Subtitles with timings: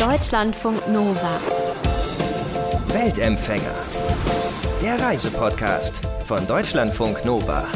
[0.00, 1.38] Deutschlandfunk Nova.
[2.86, 3.74] Weltempfänger.
[4.80, 7.68] Der Reisepodcast von Deutschlandfunk Nova.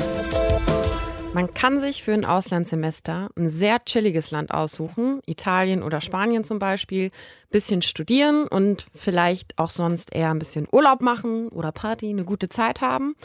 [1.35, 6.59] Man kann sich für ein Auslandssemester ein sehr chilliges Land aussuchen, Italien oder Spanien zum
[6.59, 7.11] Beispiel,
[7.51, 12.49] bisschen studieren und vielleicht auch sonst eher ein bisschen Urlaub machen oder Party, eine gute
[12.49, 13.17] Zeit haben.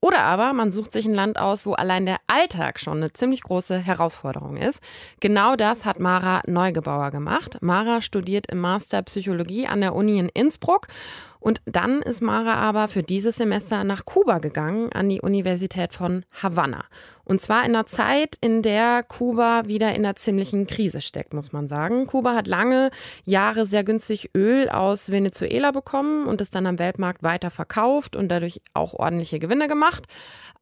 [0.00, 3.42] Oder aber man sucht sich ein Land aus, wo allein der Alltag schon eine ziemlich
[3.42, 4.80] große Herausforderung ist.
[5.18, 7.58] Genau das hat Mara Neugebauer gemacht.
[7.62, 10.86] Mara studiert im Master Psychologie an der Uni in Innsbruck
[11.40, 16.24] und dann ist Mara aber für dieses Semester nach Kuba gegangen, an die Universität von
[16.42, 16.84] Havanna.
[17.28, 21.52] Und zwar in einer Zeit, in der Kuba wieder in einer ziemlichen Krise steckt, muss
[21.52, 22.06] man sagen.
[22.06, 22.90] Kuba hat lange
[23.24, 28.30] Jahre sehr günstig Öl aus Venezuela bekommen und es dann am Weltmarkt weiter verkauft und
[28.30, 30.04] dadurch auch ordentliche Gewinne gemacht.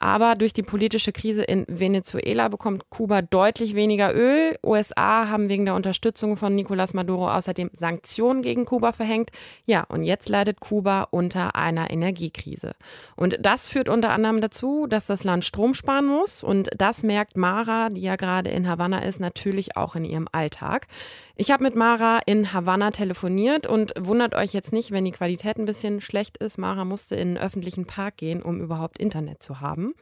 [0.00, 4.58] Aber durch die politische Krise in Venezuela bekommt Kuba deutlich weniger Öl.
[4.64, 9.30] USA haben wegen der Unterstützung von Nicolás Maduro außerdem Sanktionen gegen Kuba verhängt.
[9.64, 12.72] Ja, und jetzt leidet Kuba unter einer Energiekrise.
[13.14, 16.42] Und das führt unter anderem dazu, dass das Land Strom sparen muss.
[16.42, 20.88] Und das merkt Mara, die ja gerade in Havanna ist, natürlich auch in ihrem Alltag.
[21.36, 25.56] Ich habe mit Mara in Havanna telefoniert und wundert euch jetzt nicht, wenn die Qualität
[25.56, 26.58] ein bisschen schlecht ist.
[26.58, 29.94] Mara musste in einen öffentlichen Park gehen, um überhaupt Internet zu haben.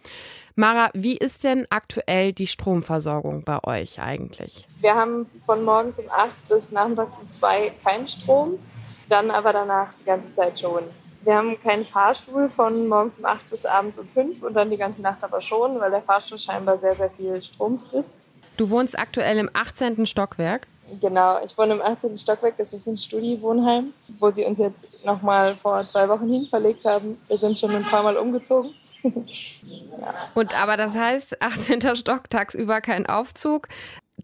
[0.55, 4.67] Mara, wie ist denn aktuell die Stromversorgung bei euch eigentlich?
[4.81, 8.59] Wir haben von morgens um 8 bis nachmittags um 2 keinen Strom,
[9.09, 10.83] dann aber danach die ganze Zeit schon.
[11.23, 14.77] Wir haben keinen Fahrstuhl von morgens um 8 bis abends um 5 und dann die
[14.77, 18.31] ganze Nacht aber schon, weil der Fahrstuhl scheinbar sehr, sehr viel Strom frisst.
[18.57, 20.05] Du wohnst aktuell im 18.
[20.07, 20.67] Stockwerk.
[21.01, 22.19] Genau, ich wohne im 18.
[22.19, 26.85] Stockwerk, das ist ein Studiewohnheim, wo sie uns jetzt nochmal vor zwei Wochen hin verlegt
[26.85, 27.19] haben.
[27.27, 28.75] Wir sind schon ein paar Mal umgezogen.
[30.35, 31.97] Und aber das heißt, 18.
[31.97, 33.69] Stock, tagsüber kein Aufzug.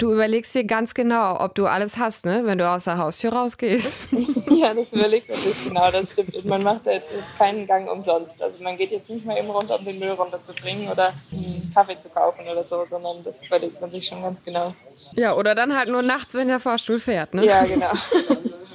[0.01, 2.41] Du überlegst dir ganz genau, ob du alles hast, ne?
[2.47, 4.09] wenn du aus der Haustür rausgehst.
[4.51, 6.34] ja, das überlegt man sich genau, das stimmt.
[6.37, 8.41] Und man macht jetzt keinen Gang umsonst.
[8.41, 12.00] Also man geht jetzt nicht mal eben runter, um den Müll runterzubringen oder einen Kaffee
[12.00, 14.72] zu kaufen oder so, sondern das überlegt man sich schon ganz genau.
[15.16, 17.44] Ja, oder dann halt nur nachts, wenn der Fahrstuhl fährt, ne?
[17.44, 17.93] Ja, genau.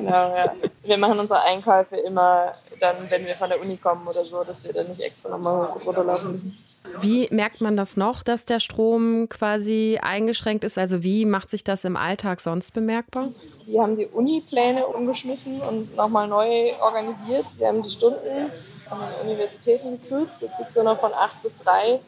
[0.00, 0.52] genau, ja.
[0.82, 4.64] Wir machen unsere Einkäufe immer dann, wenn wir von der Uni kommen oder so, dass
[4.64, 6.58] wir dann nicht extra nochmal runterlaufen müssen.
[7.00, 10.78] Wie merkt man das noch, dass der Strom quasi eingeschränkt ist?
[10.78, 13.28] Also wie macht sich das im Alltag sonst bemerkbar?
[13.66, 17.48] Die haben die Unipläne umgeschmissen und nochmal neu organisiert.
[17.50, 18.50] Sie haben die Stunden
[18.88, 20.40] von den Universitäten gekürzt.
[20.40, 22.00] Jetzt gibt es nur noch von acht bis drei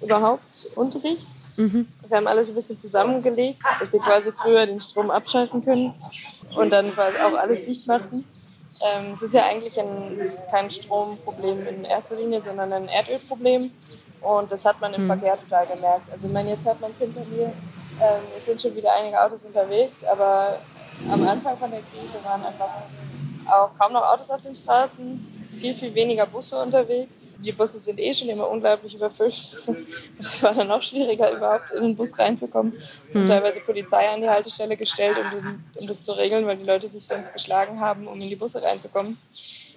[0.00, 1.26] überhaupt Unterricht.
[1.56, 1.86] Mhm.
[2.04, 5.94] Sie haben alles ein bisschen zusammengelegt, dass sie quasi früher den Strom abschalten können
[6.56, 8.24] und dann quasi auch alles dicht machen.
[8.80, 13.70] Ähm, es ist ja eigentlich ein, kein Stromproblem in erster Linie, sondern ein Erdölproblem.
[14.20, 15.06] Und das hat man im mhm.
[15.08, 16.10] Verkehr total gemerkt.
[16.12, 17.52] Also ich meine, jetzt hat man es hinter mir.
[18.00, 20.58] Ähm, jetzt sind schon wieder einige Autos unterwegs, aber
[21.10, 22.70] am Anfang von der Krise waren einfach
[23.48, 25.31] auch kaum noch Autos auf den Straßen
[25.62, 27.32] viel, viel weniger Busse unterwegs.
[27.38, 29.56] Die Busse sind eh schon immer unglaublich überfüllt.
[30.18, 32.72] Es war dann noch schwieriger, überhaupt in den Bus reinzukommen.
[33.06, 33.28] Es sind mhm.
[33.28, 37.06] teilweise Polizei an die Haltestelle gestellt, um, um das zu regeln, weil die Leute sich
[37.06, 39.18] sonst geschlagen haben, um in die Busse reinzukommen.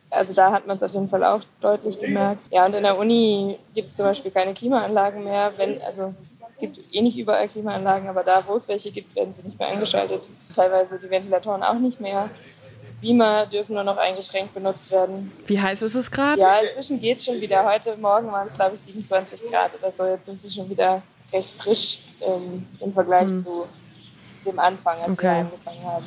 [0.10, 2.48] Also da hat man es auf jeden Fall auch deutlich gemerkt.
[2.52, 5.54] Ja, und in der Uni gibt es zum Beispiel keine Klimaanlagen mehr.
[5.58, 6.14] Wenn, also
[6.48, 9.60] es gibt eh nicht überall Klimaanlagen, aber da, wo es welche gibt, werden sie nicht
[9.60, 10.30] mehr eingeschaltet.
[10.56, 12.30] Teilweise die Ventilatoren auch nicht mehr.
[13.06, 15.32] Beamer dürfen nur noch eingeschränkt benutzt werden.
[15.46, 16.42] Wie heiß ist es gerade?
[16.42, 17.64] Ja, inzwischen geht es schon wieder.
[17.64, 20.06] Heute Morgen waren es, glaube ich, 27 Grad oder so.
[20.06, 23.44] Jetzt ist es schon wieder recht frisch ähm, im Vergleich hm.
[23.44, 23.68] zu
[24.44, 25.24] dem Anfang, als okay.
[25.24, 26.06] wir angefangen haben.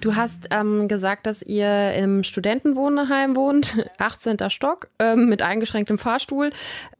[0.00, 4.38] Du hast ähm, gesagt, dass ihr im Studentenwohnheim wohnt, 18.
[4.48, 6.50] Stock, ähm, mit eingeschränktem Fahrstuhl.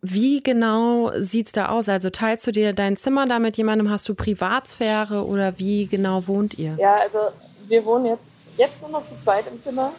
[0.01, 1.89] Wie genau sieht es da aus?
[1.89, 3.91] Also teilst du dir dein Zimmer da mit jemandem?
[3.91, 6.77] Hast du Privatsphäre oder wie genau wohnt ihr?
[6.79, 7.19] Ja, also
[7.67, 9.93] wir wohnen jetzt jetzt nur noch zu zweit im Zimmer,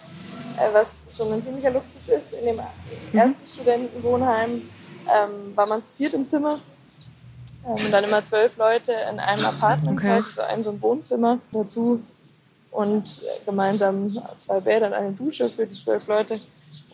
[0.58, 2.34] äh, was schon ein ziemlicher Luxus ist.
[2.34, 3.18] In dem mhm.
[3.18, 4.70] ersten Studentenwohnheim
[5.10, 6.60] ähm, war man zu viert im Zimmer.
[7.66, 10.08] Ähm, und dann immer zwölf Leute in einem Apartment, okay.
[10.08, 12.02] quasi so ein, so ein Wohnzimmer dazu.
[12.72, 16.40] Und äh, gemeinsam zwei Bäder und eine Dusche für die zwölf Leute.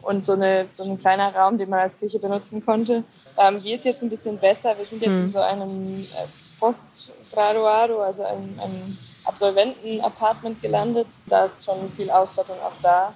[0.01, 3.03] Und so, eine, so ein kleiner Raum, den man als Küche benutzen konnte.
[3.37, 4.77] Ähm, wir ist jetzt ein bisschen besser.
[4.77, 5.23] Wir sind jetzt mhm.
[5.25, 6.27] in so einem äh,
[6.59, 8.97] Postgraduado, also einem, einem
[9.27, 11.07] Absolventen-Apartment gelandet.
[11.27, 13.13] Da ist schon viel Ausstattung auch da.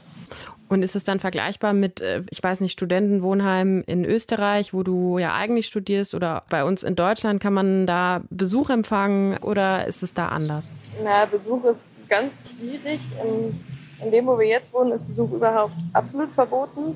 [0.71, 5.17] Und ist es dann vergleichbar mit, äh, ich weiß nicht, Studentenwohnheim in Österreich, wo du
[5.17, 7.41] ja eigentlich studierst oder bei uns in Deutschland?
[7.41, 10.71] Kann man da Besuch empfangen oder ist es da anders?
[11.03, 13.01] Na, Besuch ist ganz schwierig.
[13.21, 13.61] In,
[14.01, 16.95] in dem, wo wir jetzt wohnen, ist Besuch überhaupt absolut verboten.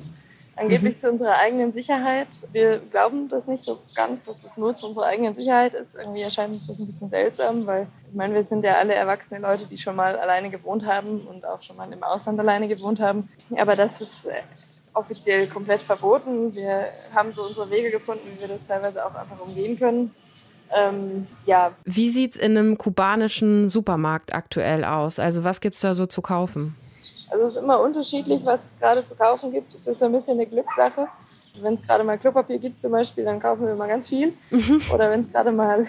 [0.58, 0.98] Angeblich mhm.
[0.98, 2.28] zu unserer eigenen Sicherheit.
[2.50, 5.94] Wir glauben das nicht so ganz, dass es nur zu unserer eigenen Sicherheit ist.
[5.94, 9.38] Irgendwie erscheint uns das ein bisschen seltsam, weil ich meine, wir sind ja alle erwachsene
[9.38, 13.00] Leute, die schon mal alleine gewohnt haben und auch schon mal im Ausland alleine gewohnt
[13.00, 13.28] haben.
[13.54, 14.42] Aber das ist äh,
[14.94, 16.54] offiziell komplett verboten.
[16.54, 20.14] Wir haben so unsere Wege gefunden, wie wir das teilweise auch einfach umgehen können.
[20.74, 21.72] Ähm, ja.
[21.84, 25.18] Wie sieht es in einem kubanischen Supermarkt aktuell aus?
[25.18, 26.76] Also was gibt es da so zu kaufen?
[27.28, 29.74] Also es ist immer unterschiedlich, was es gerade zu kaufen gibt.
[29.74, 31.08] Es ist ein bisschen eine Glückssache.
[31.60, 34.34] Wenn es gerade mal Klopapier gibt zum Beispiel, dann kaufen wir mal ganz viel.
[34.50, 34.82] Mhm.
[34.92, 35.84] Oder wenn es gerade mal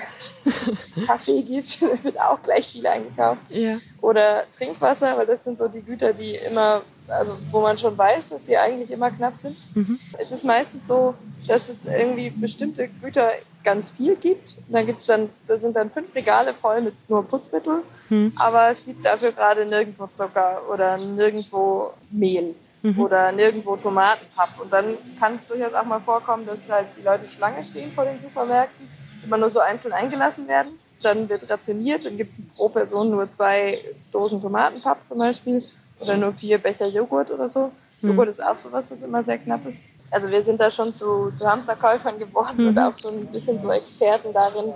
[1.05, 3.41] Kaffee gibt, dann wird auch gleich viel eingekauft.
[3.49, 3.77] Ja.
[4.01, 8.29] Oder Trinkwasser, weil das sind so die Güter, die immer, also wo man schon weiß,
[8.29, 9.57] dass die eigentlich immer knapp sind.
[9.75, 9.99] Mhm.
[10.17, 11.15] Es ist meistens so,
[11.47, 13.31] dass es irgendwie bestimmte Güter
[13.67, 14.55] ganz viel gibt.
[14.65, 18.31] Und dann gibt's dann, da sind dann fünf Regale voll mit nur Putzmittel, hm.
[18.37, 22.99] aber es gibt dafür gerade nirgendwo Zucker oder nirgendwo Mehl mhm.
[22.99, 24.61] oder nirgendwo Tomatenpapp.
[24.61, 28.05] Und dann kann es durchaus auch mal vorkommen, dass halt die Leute Schlange stehen vor
[28.05, 28.87] den Supermärkten,
[29.25, 30.79] immer nur so einzeln eingelassen werden.
[31.01, 35.61] Dann wird rationiert, dann gibt es pro Person nur zwei Dosen Tomatenpapp zum Beispiel
[35.99, 37.71] oder nur vier Becher Joghurt oder so.
[38.01, 38.09] Mhm.
[38.11, 39.83] Joghurt ist auch sowas, das immer sehr knapp ist.
[40.09, 42.68] Also wir sind da schon zu, zu Hamsterkäufern geworden mhm.
[42.69, 44.74] und auch so ein bisschen so Experten darin,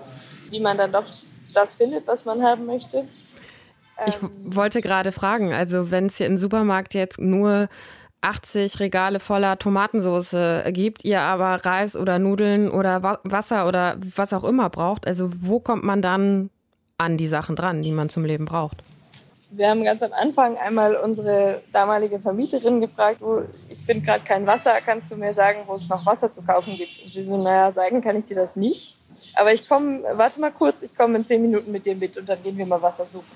[0.49, 1.05] wie man dann doch
[1.53, 3.05] das findet, was man haben möchte.
[4.07, 7.69] Ich ähm, wollte gerade fragen, also wenn es hier im Supermarkt jetzt nur
[8.21, 10.35] 80 Regale voller Tomatensauce
[10.71, 15.59] gibt, ihr aber Reis oder Nudeln oder Wasser oder was auch immer braucht, also wo
[15.59, 16.49] kommt man dann
[16.97, 18.83] an die Sachen dran, die man zum Leben braucht?
[19.53, 23.21] Wir haben ganz am Anfang einmal unsere damalige Vermieterin gefragt,
[23.67, 26.75] ich finde gerade kein Wasser, kannst du mir sagen, wo es noch Wasser zu kaufen
[26.75, 27.03] gibt?
[27.03, 28.97] Und sie so, naja, sagen kann ich dir das nicht.
[29.35, 32.27] Aber ich komme, warte mal kurz, ich komme in zehn Minuten mit dir mit und
[32.27, 33.35] dann gehen wir mal Wasser suchen.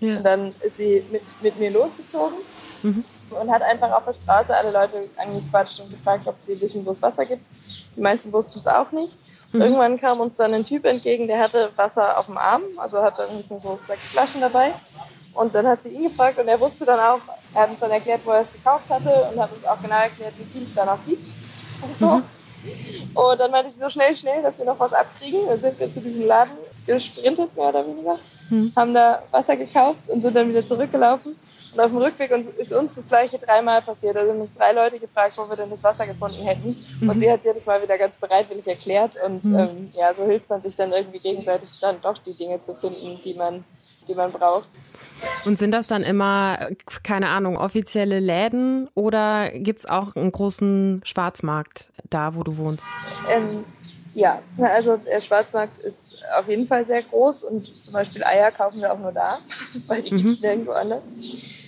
[0.00, 0.18] Ja.
[0.18, 2.38] Und dann ist sie mit, mit mir losgezogen
[2.82, 3.04] mhm.
[3.30, 6.90] und hat einfach auf der Straße alle Leute angequatscht und gefragt, ob sie wissen, wo
[6.90, 7.42] es Wasser gibt.
[7.96, 9.16] Die meisten wussten es auch nicht.
[9.52, 9.60] Mhm.
[9.60, 13.22] Irgendwann kam uns dann ein Typ entgegen, der hatte Wasser auf dem Arm, also hatte
[13.22, 14.72] irgendwie so sechs Flaschen dabei.
[15.32, 17.20] Und dann hat sie ihn gefragt und er wusste dann auch,
[17.54, 19.96] er hat uns dann erklärt, wo er es gekauft hatte und hat uns auch genau
[19.96, 21.28] erklärt, wie viel es da noch gibt.
[21.82, 22.06] Und, so.
[22.06, 22.22] Mhm.
[23.14, 25.46] und dann meinte sie so schnell, schnell, dass wir noch was abkriegen.
[25.46, 26.52] Dann sind wir zu diesem Laden
[26.86, 28.18] gesprintet, mehr oder weniger,
[28.50, 28.72] mhm.
[28.76, 31.36] haben da Wasser gekauft und sind dann wieder zurückgelaufen.
[31.72, 34.14] Und auf dem Rückweg ist uns das gleiche dreimal passiert.
[34.14, 36.76] Da sind uns drei Leute gefragt, wo wir denn das Wasser gefunden hätten.
[37.00, 37.08] Mhm.
[37.08, 39.16] Und sie hat es jedes Mal wieder ganz bereitwillig erklärt.
[39.24, 39.58] Und mhm.
[39.58, 43.20] ähm, ja, so hilft man sich dann irgendwie gegenseitig dann doch die Dinge zu finden,
[43.22, 43.64] die man
[44.08, 44.68] die man braucht.
[45.44, 46.68] Und sind das dann immer,
[47.02, 52.86] keine Ahnung, offizielle Läden oder gibt es auch einen großen Schwarzmarkt da, wo du wohnst?
[53.30, 53.64] Ähm,
[54.14, 58.80] ja, also der Schwarzmarkt ist auf jeden Fall sehr groß und zum Beispiel Eier kaufen
[58.80, 59.38] wir auch nur da,
[59.86, 60.18] weil die mhm.
[60.18, 61.02] gibt es nirgendwo anders.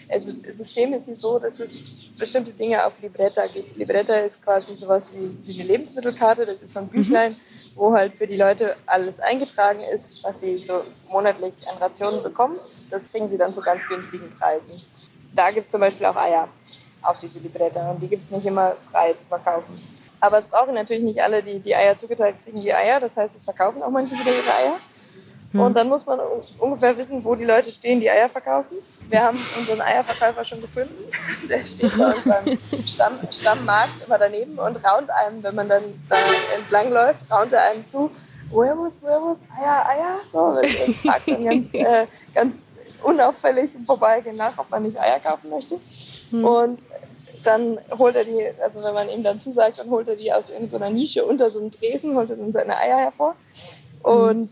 [0.08, 3.76] Also das System ist hier so, dass es bestimmte Dinge auf Libretta gibt.
[3.76, 6.88] Libretta ist quasi sowas wie, wie eine Lebensmittelkarte, das ist so ein.
[6.88, 7.32] Büchlein.
[7.32, 7.36] Mhm
[7.76, 12.56] wo halt für die Leute alles eingetragen ist, was sie so monatlich an Rationen bekommen.
[12.90, 14.80] Das kriegen sie dann zu ganz günstigen Preisen.
[15.34, 16.48] Da gibt es zum Beispiel auch Eier
[17.02, 19.80] auf diese Libretta und die gibt es nicht immer frei zu verkaufen.
[20.20, 22.98] Aber es brauchen natürlich nicht alle, die die Eier zugeteilt kriegen, die Eier.
[22.98, 24.76] Das heißt, es verkaufen auch manche wieder ihre Eier.
[25.56, 25.60] Hm.
[25.60, 26.20] Und dann muss man
[26.58, 28.76] ungefähr wissen, wo die Leute stehen, die Eier verkaufen.
[29.08, 30.94] Wir haben unseren Eierverkäufer schon gefunden.
[31.48, 36.16] Der steht bei unserem Stamm, Stammmarkt immer daneben und raunt einem, wenn man dann da
[36.54, 38.10] entlang läuft, raunt er einem zu.
[38.52, 40.20] Huevos, huevos, Eier, Eier.
[40.30, 42.56] So, und fragt dann ganz, äh, ganz
[43.02, 45.80] unauffällig Vorbeigehen nach, ob man nicht Eier kaufen möchte.
[46.30, 46.44] Hm.
[46.44, 46.78] Und
[47.42, 50.50] dann holt er die, also wenn man ihm dann zusagt, dann holt er die aus
[50.50, 53.34] irgendeiner Nische unter so einem Tresen, holt er dann seine Eier hervor.
[54.04, 54.12] Hm.
[54.12, 54.50] Und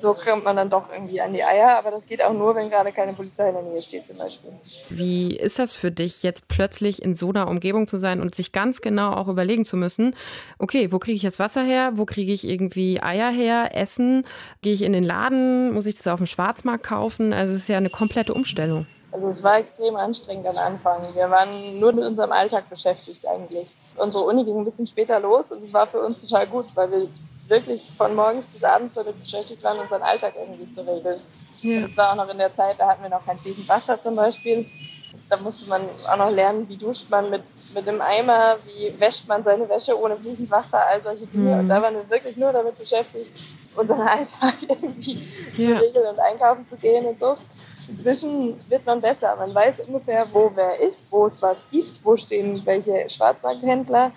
[0.00, 2.70] so kommt man dann doch irgendwie an die Eier, aber das geht auch nur, wenn
[2.70, 4.52] gerade keine Polizei in der Nähe steht zum Beispiel.
[4.88, 8.52] Wie ist das für dich, jetzt plötzlich in so einer Umgebung zu sein und sich
[8.52, 10.14] ganz genau auch überlegen zu müssen,
[10.58, 14.24] okay, wo kriege ich jetzt Wasser her, wo kriege ich irgendwie Eier her, Essen,
[14.62, 17.32] gehe ich in den Laden, muss ich das auf dem Schwarzmarkt kaufen?
[17.32, 18.86] Also es ist ja eine komplette Umstellung.
[19.10, 21.14] Also es war extrem anstrengend am Anfang.
[21.14, 23.68] Wir waren nur mit unserem Alltag beschäftigt eigentlich.
[23.96, 26.90] Unsere Uni ging ein bisschen später los und es war für uns total gut, weil
[26.90, 27.08] wir
[27.48, 31.20] wirklich von morgens bis abends damit beschäftigt waren, unseren Alltag irgendwie zu regeln.
[31.62, 31.80] Ja.
[31.80, 34.14] Das war auch noch in der Zeit, da hatten wir noch kein fließend Wasser zum
[34.14, 34.66] Beispiel.
[35.28, 37.42] Da musste man auch noch lernen, wie duscht man mit,
[37.74, 41.54] mit einem Eimer, wie wäscht man seine Wäsche ohne fließend Wasser, all solche Dinge.
[41.54, 41.60] Mhm.
[41.60, 43.42] Und da waren wir wirklich nur damit beschäftigt,
[43.76, 45.76] unseren Alltag irgendwie ja.
[45.76, 47.36] zu regeln und einkaufen zu gehen und so.
[47.88, 49.34] Inzwischen wird man besser.
[49.36, 54.12] Man weiß ungefähr, wo wer ist, wo es was gibt, wo stehen welche Schwarzmarkthändler.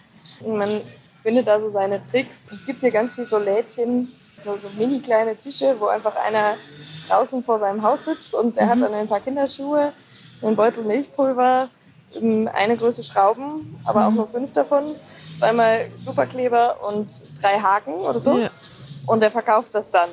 [0.46, 0.82] Man
[1.24, 2.50] findet da so seine Tricks.
[2.52, 4.12] Es gibt hier ganz viel so Lädchen,
[4.44, 6.56] so, so mini kleine Tische, wo einfach einer
[7.08, 8.70] draußen vor seinem Haus sitzt und der mhm.
[8.70, 9.94] hat dann ein paar Kinderschuhe,
[10.42, 11.70] einen Beutel Milchpulver,
[12.16, 14.96] ähm, eine Größe Schrauben, aber auch nur fünf davon,
[15.38, 17.10] zweimal Superkleber und
[17.42, 18.38] drei Haken oder so.
[18.38, 18.50] Ja.
[19.06, 20.10] Und er verkauft das dann.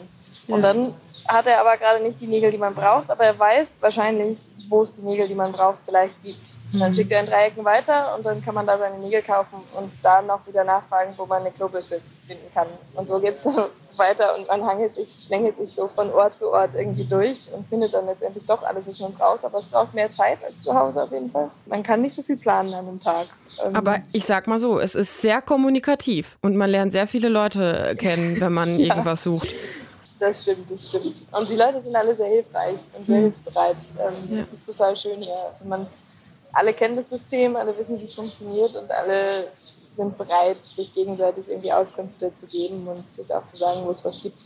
[0.46, 0.72] Und Ja.
[0.72, 0.94] dann
[1.26, 4.38] hat er aber gerade nicht die Nägel, die man braucht, aber er weiß wahrscheinlich,
[4.68, 6.46] wo es die Nägel, die man braucht, vielleicht gibt.
[6.72, 9.56] Und dann schickt er in Dreiecken weiter und dann kann man da seine Nägel kaufen
[9.74, 12.66] und da noch wieder nachfragen, wo man eine Klobürste finden kann.
[12.94, 16.36] Und so geht es dann weiter und man hangelt sich, schlängelt sich so von Ort
[16.36, 19.44] zu Ort irgendwie durch und findet dann letztendlich doch alles, was man braucht.
[19.44, 21.50] Aber es braucht mehr Zeit als zu Hause auf jeden Fall.
[21.66, 23.28] Man kann nicht so viel planen an einem Tag.
[23.64, 27.30] Ähm, Aber ich sag mal so, es ist sehr kommunikativ und man lernt sehr viele
[27.30, 29.54] Leute kennen, wenn man irgendwas sucht.
[30.18, 31.24] Das stimmt, das stimmt.
[31.32, 33.76] Und die Leute sind alle sehr hilfreich und sehr hilfsbereit.
[33.98, 34.38] Ähm, Ja.
[34.40, 35.36] Das ist total schön hier.
[35.48, 35.86] Also man,
[36.52, 39.48] alle kennen das System, alle wissen, wie es funktioniert und alle
[39.98, 44.04] sind bereit, sich gegenseitig irgendwie Auskünfte zu geben und sich auch zu sagen, wo es
[44.04, 44.38] was gibt.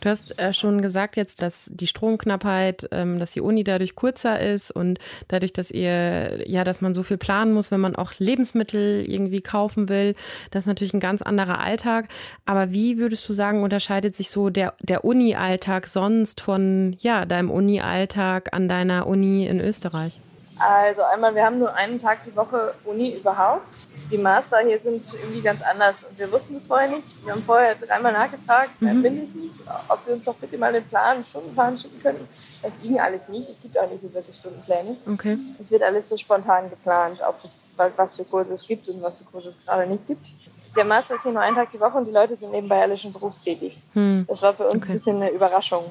[0.00, 4.38] Du hast äh, schon gesagt jetzt, dass die Stromknappheit, ähm, dass die Uni dadurch kurzer
[4.38, 8.12] ist und dadurch, dass ihr, ja, dass man so viel planen muss, wenn man auch
[8.18, 10.14] Lebensmittel irgendwie kaufen will,
[10.50, 12.08] das ist natürlich ein ganz anderer Alltag.
[12.44, 17.50] Aber wie würdest du sagen, unterscheidet sich so der, der Uni-Alltag sonst von, ja, deinem
[17.50, 20.20] Uni-Alltag an deiner Uni in Österreich?
[20.60, 23.64] Also einmal, wir haben nur einen Tag die Woche Uni überhaupt.
[24.10, 26.02] Die Master hier sind irgendwie ganz anders.
[26.02, 27.06] Und wir wussten das vorher nicht.
[27.24, 31.16] Wir haben vorher dreimal nachgefragt, äh, mindestens, ob sie uns doch bitte mal den Plan,
[31.16, 32.28] einen Stundenplan schicken könnten.
[32.62, 33.48] Das ging alles nicht.
[33.48, 34.96] Es gibt auch nicht so wirklich Stundenpläne.
[35.12, 35.38] Okay.
[35.60, 37.62] Es wird alles so spontan geplant, ob es,
[37.96, 40.28] was für Kurse es gibt und was für Kurse es gerade nicht gibt.
[40.76, 42.96] Der Master ist hier nur einen Tag die Woche und die Leute sind nebenbei alle
[42.96, 43.80] schon berufstätig.
[43.92, 44.24] Hm.
[44.28, 44.86] Das war für uns Okay.
[44.90, 45.86] ein bisschen eine Überraschung.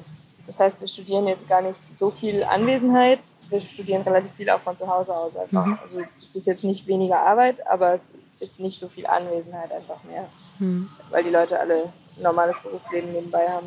[0.46, 3.20] Das heißt, wir studieren jetzt gar nicht so viel Anwesenheit.
[3.50, 5.66] Wir studieren relativ viel auch von zu Hause aus einfach.
[5.66, 5.78] Mhm.
[5.82, 10.02] Also es ist jetzt nicht weniger Arbeit, aber es ist nicht so viel Anwesenheit einfach
[10.04, 10.26] mehr,
[10.58, 10.88] Hm.
[11.10, 13.66] weil die Leute alle ein normales Berufsleben nebenbei haben.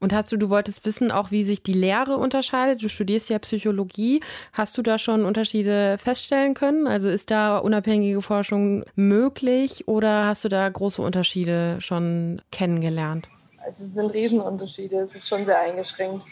[0.00, 2.82] Und hast du, du wolltest wissen, auch wie sich die Lehre unterscheidet?
[2.82, 4.20] Du studierst ja Psychologie.
[4.52, 6.86] Hast du da schon Unterschiede feststellen können?
[6.86, 13.28] Also ist da unabhängige Forschung möglich oder hast du da große Unterschiede schon kennengelernt?
[13.64, 16.24] Also es sind Riesenunterschiede, es ist schon sehr eingeschränkt.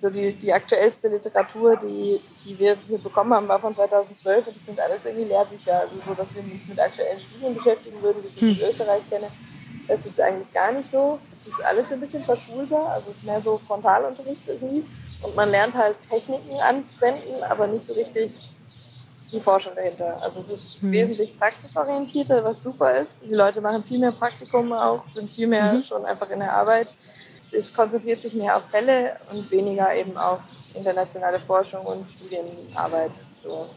[0.00, 4.56] So die, die aktuellste Literatur, die, die wir hier bekommen haben, war von 2012 und
[4.56, 5.80] das sind alles irgendwie Lehrbücher.
[5.80, 9.02] Also so, dass wir uns mit aktuellen Studien beschäftigen würden, wie ich das aus Österreich
[9.10, 9.28] kenne.
[9.86, 11.18] Das ist eigentlich gar nicht so.
[11.32, 14.86] Es ist alles ein bisschen verschulter, also es ist mehr so Frontalunterricht irgendwie.
[15.22, 18.54] Und man lernt halt Techniken anzuwenden, aber nicht so richtig
[19.32, 20.20] die Forschung dahinter.
[20.22, 23.22] Also es ist wesentlich praxisorientierter, was super ist.
[23.22, 26.88] Die Leute machen viel mehr Praktikum auch, sind viel mehr schon einfach in der Arbeit.
[27.52, 30.40] Es konzentriert sich mehr auf Fälle und weniger eben auf
[30.74, 33.12] internationale Forschung und Studienarbeit.
[33.34, 33.68] So.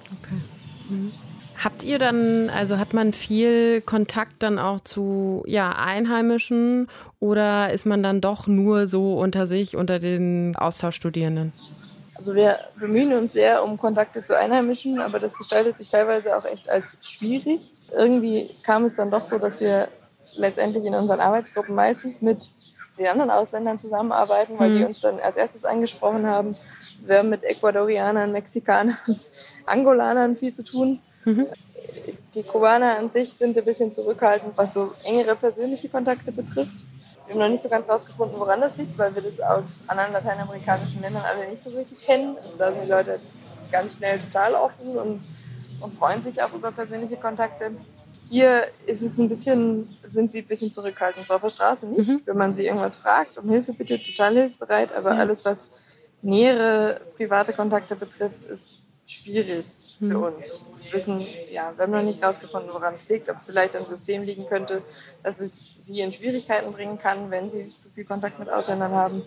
[1.63, 6.87] Habt ihr dann, also hat man viel Kontakt dann auch zu ja, Einheimischen
[7.19, 11.53] oder ist man dann doch nur so unter sich, unter den Austauschstudierenden?
[12.15, 16.45] Also wir bemühen uns sehr um Kontakte zu Einheimischen, aber das gestaltet sich teilweise auch
[16.45, 17.71] echt als schwierig.
[17.95, 19.89] Irgendwie kam es dann doch so, dass wir
[20.35, 22.49] letztendlich in unseren Arbeitsgruppen meistens mit
[22.97, 26.55] den anderen Ausländern zusammenarbeiten, weil die uns dann als erstes angesprochen haben.
[26.99, 28.97] Wir haben mit Ecuadorianern, Mexikanern,
[29.65, 31.01] Angolanern viel zu tun.
[32.33, 36.75] Die Kubaner an sich sind ein bisschen zurückhaltend, was so engere persönliche Kontakte betrifft.
[37.25, 40.11] Wir haben noch nicht so ganz rausgefunden, woran das liegt, weil wir das aus anderen
[40.11, 42.37] lateinamerikanischen Ländern alle nicht so richtig kennen.
[42.41, 43.19] Also da sind die Leute
[43.71, 45.23] ganz schnell total offen und,
[45.79, 47.71] und freuen sich auch über persönliche Kontakte.
[48.33, 51.27] Hier ist es ein bisschen, sind sie ein bisschen zurückhaltend.
[51.27, 52.25] So auf der Straße nicht.
[52.25, 54.91] Wenn man sie irgendwas fragt, um Hilfe bitte, total hilfsbereit.
[54.91, 55.69] Aber alles, was
[56.23, 59.67] nähere private Kontakte betrifft, ist schwierig
[59.99, 60.63] für uns.
[60.81, 61.19] Wir wissen,
[61.51, 64.47] ja, wir haben noch nicht rausgefunden, woran es liegt, ob es vielleicht am System liegen
[64.47, 64.81] könnte,
[65.21, 69.21] dass es sie in Schwierigkeiten bringen kann, wenn sie zu viel Kontakt mit Ausländern haben.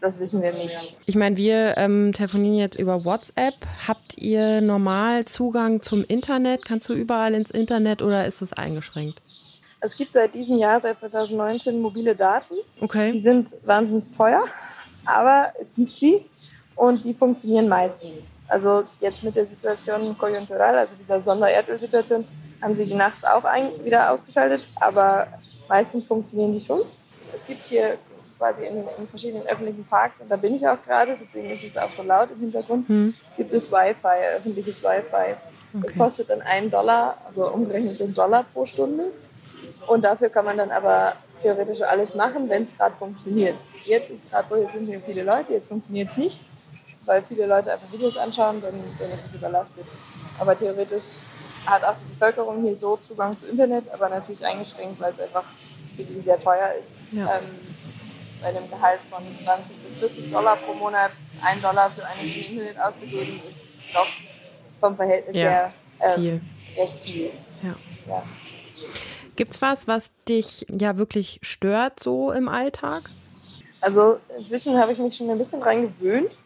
[0.00, 0.96] Das wissen wir nicht.
[1.04, 3.54] Ich meine, wir ähm, telefonieren jetzt über WhatsApp.
[3.86, 6.64] Habt ihr normal Zugang zum Internet?
[6.64, 9.20] Kannst du überall ins Internet oder ist es eingeschränkt?
[9.80, 12.54] Es gibt seit diesem Jahr, seit 2019, mobile Daten.
[12.76, 13.20] Die Okay.
[13.20, 14.44] sind wahnsinnig teuer,
[15.04, 16.24] aber es gibt sie
[16.76, 18.36] und die funktionieren meistens.
[18.48, 22.26] Also jetzt mit der Situation konjunktural, also dieser Sondererdölsituation,
[22.62, 25.26] haben sie die nachts auch ein, wieder ausgeschaltet, aber
[25.68, 26.80] meistens funktionieren die schon.
[27.34, 27.96] Es gibt hier
[28.40, 31.76] quasi in, in verschiedenen öffentlichen Parks, und da bin ich auch gerade, deswegen ist es
[31.76, 32.86] auch so laut im Hintergrund,
[33.36, 35.34] gibt es Wi-Fi, öffentliches Wi-Fi.
[35.74, 35.98] Das Okay.
[35.98, 39.12] kostet dann einen Dollar, also umgerechnet den Dollar pro Stunde.
[39.86, 43.56] Und dafür kann man dann aber theoretisch alles machen, wenn es gerade funktioniert.
[43.84, 46.40] Jetzt ist gerade so, jetzt sind hier viele Leute, jetzt funktioniert es nicht,
[47.06, 49.94] weil viele Leute einfach Videos anschauen, dann, dann ist es überlastet.
[50.40, 51.18] Aber theoretisch
[51.66, 55.44] hat auch die Bevölkerung hier so Zugang zu Internet, aber natürlich eingeschränkt, weil es einfach
[55.94, 57.12] für die sehr teuer ist.
[57.12, 57.36] Ja.
[57.36, 57.44] Ähm,
[58.40, 62.62] bei einem Gehalt von 20 bis 40 Dollar pro Monat, ein Dollar für eine Stunde
[62.62, 64.06] Internet auszugeben, ist doch
[64.80, 65.42] vom Verhältnis Ja.
[65.42, 66.40] her Ähm, Viel.
[66.78, 67.30] Recht viel.
[67.62, 67.74] Ja.
[68.08, 68.22] Ja.
[69.36, 73.10] Gibt's was, was dich ja wirklich stört so im Alltag?
[73.82, 76.36] Also inzwischen habe ich mich schon ein bisschen dran gewöhnt.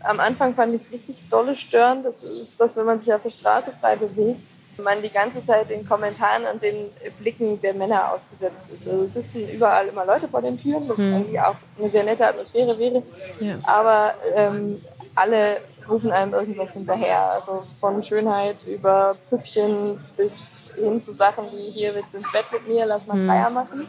[0.00, 2.04] Am Anfang fand ich es richtig dolle störend.
[2.04, 5.70] Das ist das, wenn man sich auf der Straße frei bewegt, man die ganze Zeit
[5.70, 8.88] den Kommentaren und den Blicken der Männer ausgesetzt ist.
[8.88, 11.14] Also es sitzen überall immer Leute vor den Türen, was Hm.
[11.14, 13.02] eigentlich auch eine sehr nette Atmosphäre wäre.
[13.40, 13.56] Ja.
[13.64, 14.82] Aber ähm,
[15.14, 17.32] alle rufen einem irgendwas hinterher.
[17.32, 20.32] Also von Schönheit über Püppchen bis
[20.76, 23.26] hin zu Sachen wie hier willst du ins Bett mit mir, lass mal Hm.
[23.26, 23.86] Dreier machen.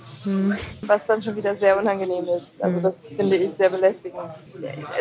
[0.81, 2.61] Was dann schon wieder sehr unangenehm ist.
[2.63, 4.31] Also das finde ich sehr belästigend.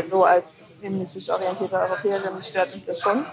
[0.08, 0.46] So als
[0.80, 3.24] feministisch orientierte Europäerin stört mich das schon.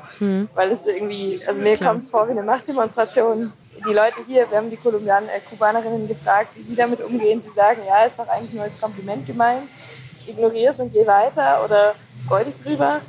[0.55, 3.53] Weil es irgendwie, also mir kommt es vor wie eine Machtdemonstration.
[3.87, 7.41] Die Leute hier, wir haben die Kolumbianer, äh, Kubanerinnen gefragt, wie sie damit umgehen.
[7.41, 9.63] Sie sagen, ja, ist doch eigentlich nur als Kompliment gemeint.
[10.27, 11.95] Ignoriere es und geh weiter oder
[12.27, 13.01] freu dich drüber.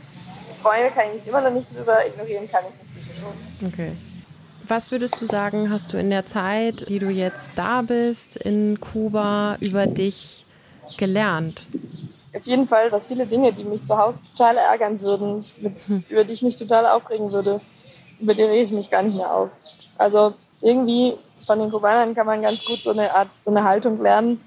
[0.63, 3.69] Freuen kann ich mich immer noch nicht drüber, ignorieren kann ich es inzwischen schon.
[3.69, 3.93] Okay.
[4.75, 8.81] Was würdest du sagen, hast du in der Zeit, die du jetzt da bist in
[8.81, 10.47] Kuba, über dich
[10.97, 11.67] gelernt?
[12.35, 15.75] Auf jeden Fall, dass viele Dinge, die mich zu Hause total ärgern würden, mit,
[16.09, 17.61] über die ich mich total aufregen würde,
[18.19, 19.51] über die rege ich mich gar nicht mehr auf.
[19.99, 24.01] Also irgendwie von den Kubanern kann man ganz gut so eine Art, so eine Haltung
[24.01, 24.41] lernen,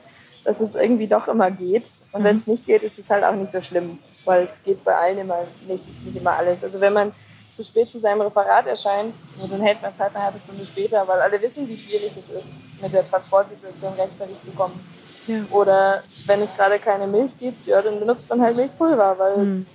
[0.44, 1.92] dass es irgendwie doch immer geht.
[2.14, 4.84] Und wenn es nicht geht, ist es halt auch nicht so schlimm, weil es geht
[4.84, 6.64] bei allen immer nicht, nicht immer alles.
[6.64, 7.12] Also wenn man
[7.56, 10.66] zu spät zu seinem Referat erscheint, ja, dann hält man es halt eine halbe Stunde
[10.66, 14.80] später, weil alle wissen, wie schwierig es ist, mit der Transportsituation rechtzeitig zu kommen.
[15.28, 15.44] Ja.
[15.52, 19.66] Oder wenn es gerade keine Milch gibt, ja, dann benutzt man halt Milchpulver, weil Hm.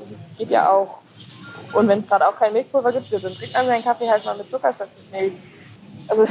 [0.00, 0.98] das geht ja auch.
[1.72, 4.36] Und wenn es gerade auch kein Milchpulver gibt, dann trinkt man seinen Kaffee halt mal
[4.36, 5.34] mit Zucker statt mit Milch.
[6.08, 6.24] Also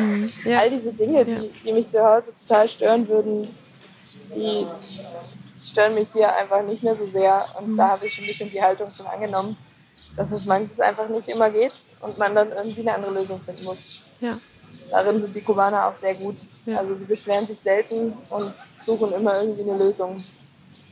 [0.43, 0.59] Ja.
[0.59, 3.47] all diese Dinge, die, die mich zu Hause total stören würden,
[4.33, 4.67] die
[5.63, 7.45] stören mich hier einfach nicht mehr so sehr.
[7.59, 7.75] Und Mhm.
[7.75, 9.55] da habe ich schon ein bisschen die Haltung schon angenommen,
[10.15, 13.65] dass es manches einfach nicht immer geht und man dann irgendwie eine andere Lösung finden
[13.65, 14.01] muss.
[14.19, 14.37] Ja.
[14.89, 16.37] Darin sind die Kubaner auch sehr gut.
[16.65, 16.79] Ja.
[16.79, 20.23] Also sie beschweren sich selten und suchen immer irgendwie eine Lösung.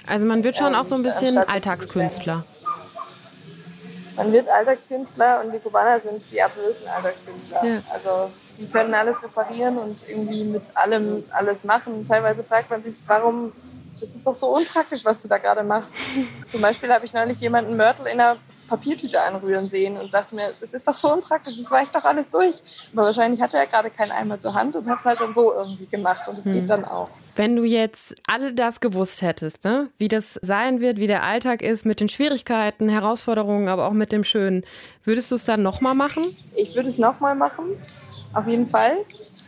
[0.07, 2.45] Also man wird schon Ähm, auch so ein bisschen sich zu Alltagskünstler.
[4.15, 7.65] Man wird Alltagskünstler und die Kubaner sind die absoluten Alltagskünstler.
[7.65, 7.81] Ja.
[7.91, 12.05] Also die können alles reparieren und irgendwie mit allem alles machen.
[12.07, 13.53] Teilweise fragt man sich, warum,
[13.99, 15.91] das ist doch so unpraktisch, was du da gerade machst.
[16.51, 18.37] Zum Beispiel habe ich neulich jemanden Mörtel in einer
[18.73, 22.27] Papiertüte anrühren sehen und dachte mir, das ist doch so unpraktisch, das weicht doch alles
[22.31, 22.55] durch.
[22.93, 25.53] Aber wahrscheinlich hatte er gerade keinen Eimer zur Hand und hat es halt dann so
[25.53, 26.53] irgendwie gemacht und es Hm.
[26.53, 27.09] geht dann auch.
[27.35, 29.89] Wenn du jetzt all das gewusst hättest, ne?
[29.99, 34.11] wie das sein wird, wie der Alltag ist, mit den Schwierigkeiten, Herausforderungen, aber auch mit
[34.11, 34.65] dem Schönen,
[35.03, 36.23] würdest du es dann nochmal machen?
[36.55, 37.65] Ich würde es nochmal machen,
[38.33, 38.97] auf jeden Fall.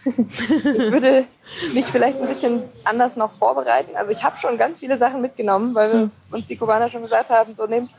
[0.06, 1.26] ich würde
[1.74, 3.96] mich vielleicht ein bisschen anders noch vorbereiten.
[3.96, 7.32] Also ich habe schon ganz viele Sachen mitgenommen, weil wir uns die Kubaner schon gesagt
[7.32, 7.90] haben, so nehmt,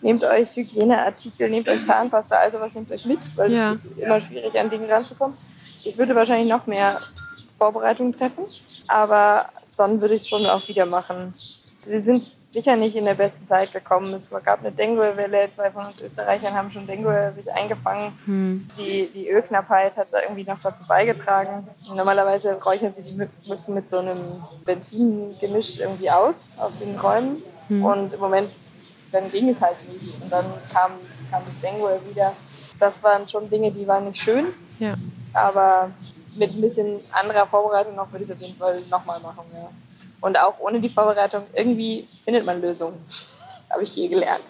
[0.00, 3.72] nehmt euch Hygieneartikel, nehmt euch Zahnpasta, also was nehmt euch mit, weil Ja.
[3.72, 5.36] es ist immer schwierig, an Dinge ranzukommen.
[5.84, 7.00] Ich würde wahrscheinlich noch mehr
[7.56, 8.44] Vorbereitungen treffen,
[8.88, 11.32] aber dann würde ich es schon auch wieder machen.
[11.86, 14.14] Wir sind sicher nicht in der besten Zeit gekommen.
[14.14, 18.12] Es gab eine Dengue-Welle, zwei von uns Österreichern haben schon Dengue sich eingefangen.
[18.78, 21.66] Die, die Ölknappheit hat da irgendwie noch dazu beigetragen.
[21.92, 27.42] Normalerweise räuchern sie die Mücken mit so einem Benzingemisch irgendwie aus, aus den Räumen.
[27.68, 28.50] Und im Moment,
[29.14, 30.20] dann ging es halt nicht.
[30.20, 30.92] Und dann kam,
[31.30, 32.34] kam das Dengue wieder.
[32.80, 34.52] Das waren schon Dinge, die waren nicht schön.
[34.80, 34.96] Ja.
[35.32, 35.90] Aber
[36.36, 39.44] mit ein bisschen anderer Vorbereitung noch würde ich es auf jeden Fall nochmal machen.
[39.52, 39.70] Ja.
[40.20, 42.98] Und auch ohne die Vorbereitung, irgendwie findet man Lösungen.
[43.70, 44.44] Habe ich je gelernt.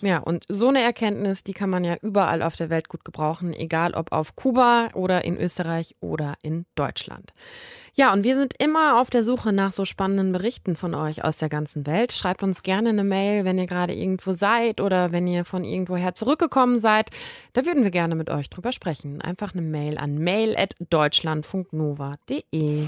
[0.00, 3.52] Ja, und so eine Erkenntnis, die kann man ja überall auf der Welt gut gebrauchen,
[3.52, 7.32] egal ob auf Kuba oder in Österreich oder in Deutschland.
[7.94, 11.38] Ja, und wir sind immer auf der Suche nach so spannenden Berichten von euch aus
[11.38, 12.12] der ganzen Welt.
[12.12, 16.14] Schreibt uns gerne eine Mail, wenn ihr gerade irgendwo seid oder wenn ihr von irgendwoher
[16.14, 17.10] zurückgekommen seid.
[17.54, 19.20] Da würden wir gerne mit euch drüber sprechen.
[19.20, 22.86] Einfach eine Mail an mail.deutschlandfunknova.de.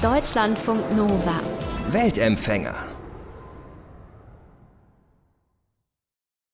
[0.00, 1.40] Deutschlandfunk Nova.
[1.90, 2.95] Weltempfänger.